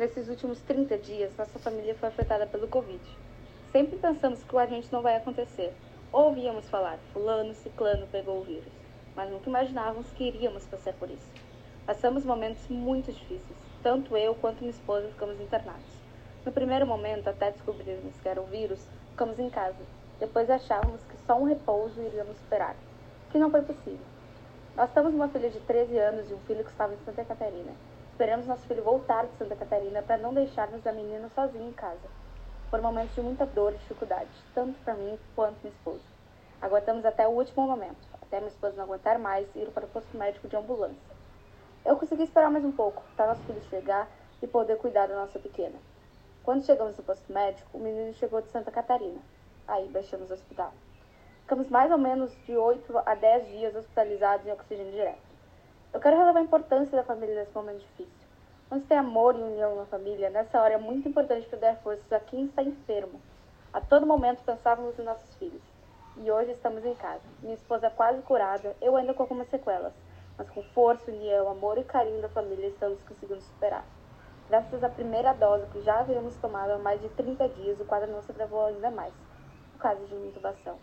[0.00, 3.02] Nesses últimos 30 dias, nossa família foi afetada pelo Covid.
[3.70, 5.74] Sempre pensamos que o agente não vai acontecer.
[6.10, 8.72] Ouvíamos falar, fulano, ciclano pegou o vírus,
[9.14, 11.30] mas nunca imaginávamos que iríamos passar por isso.
[11.84, 13.58] Passamos momentos muito difíceis.
[13.82, 15.92] Tanto eu quanto minha esposa ficamos internados.
[16.46, 18.80] No primeiro momento, até descobrirmos que era o vírus,
[19.10, 19.84] ficamos em casa.
[20.18, 22.74] Depois achávamos que só um repouso iríamos superar,
[23.30, 24.06] que não foi possível.
[24.74, 27.74] Nós temos uma filha de 13 anos e um filho que estava em Santa Catarina.
[28.20, 32.06] Esperamos nosso filho voltar de Santa Catarina para não deixarmos a menina sozinha em casa.
[32.68, 36.04] Foram momentos de muita dor e dificuldade, tanto para mim quanto minha esposa.
[36.60, 39.88] Aguentamos até o último momento, até minha esposa não aguentar mais e ir para o
[39.88, 41.16] posto médico de ambulância.
[41.82, 44.06] Eu consegui esperar mais um pouco, para nosso filho chegar
[44.42, 45.78] e poder cuidar da nossa pequena.
[46.44, 49.22] Quando chegamos no posto médico, o menino chegou de Santa Catarina.
[49.66, 50.74] Aí baixamos o hospital.
[51.40, 55.29] Ficamos mais ou menos de 8 a 10 dias hospitalizados em oxigênio direto.
[55.92, 58.28] Eu quero relevar a importância da família nesse momento difícil.
[58.68, 62.12] Quando tem amor e união na família, nessa hora é muito importante para dar forças
[62.12, 63.20] a quem está enfermo.
[63.72, 65.60] A todo momento pensávamos em nossos filhos.
[66.18, 67.24] E hoje estamos em casa.
[67.42, 69.92] Minha esposa é quase curada, eu ainda com algumas sequelas.
[70.38, 73.84] Mas com força, união, amor e carinho da família estamos conseguindo superar.
[74.48, 78.12] Graças à primeira dose que já havíamos tomado há mais de 30 dias, o quadro
[78.12, 79.12] não se agravou ainda mais.
[79.74, 80.78] O caso de uma intubação.